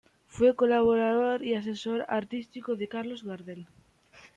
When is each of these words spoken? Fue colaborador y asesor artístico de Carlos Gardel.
Fue 0.27 0.55
colaborador 0.55 1.43
y 1.43 1.53
asesor 1.53 2.07
artístico 2.09 2.75
de 2.75 2.87
Carlos 2.87 3.23
Gardel. 3.23 3.67